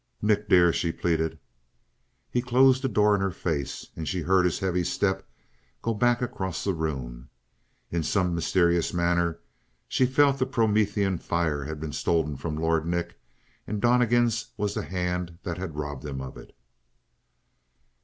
"Nick, 0.19 0.49
dear" 0.49 0.73
she 0.73 0.91
pleaded. 0.91 1.37
He 2.31 2.41
closed 2.41 2.81
the 2.81 2.87
door 2.89 3.13
in 3.13 3.21
her 3.21 3.29
face, 3.29 3.85
and 3.95 4.07
she 4.07 4.21
heard 4.21 4.45
his 4.45 4.57
heavy 4.57 4.83
step 4.83 5.29
go 5.83 5.93
back 5.93 6.23
across 6.23 6.63
the 6.63 6.73
room. 6.73 7.29
In 7.91 8.01
some 8.01 8.33
mysterious 8.33 8.95
manner 8.95 9.37
she 9.87 10.07
felt 10.07 10.39
the 10.39 10.47
Promethean 10.47 11.19
fire 11.19 11.65
had 11.65 11.79
been 11.79 11.93
stolen 11.93 12.35
from 12.35 12.55
Lord 12.55 12.87
Nick, 12.87 13.19
and 13.67 13.79
Donnegan's 13.79 14.47
was 14.57 14.73
the 14.73 14.81
hand 14.85 15.37
that 15.43 15.59
had 15.59 15.75
robbed 15.77 16.03
him 16.03 16.19
of 16.19 16.35
it. 16.35 16.55